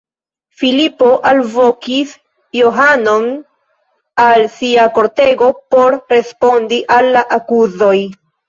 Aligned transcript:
Filipo 0.59 1.09
alvokis 1.31 2.15
Johanon 2.61 3.29
al 4.25 4.49
sia 4.57 4.89
kortego 4.99 5.53
por 5.77 6.01
respondi 6.19 6.83
al 7.01 7.15
la 7.19 7.27
akuzoj. 7.41 7.97